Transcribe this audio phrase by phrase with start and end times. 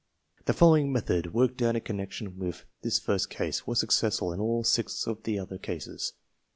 [0.45, 4.63] The following method, worked out in connection with this first case, was successful in all
[4.63, 6.13] six of the other cases.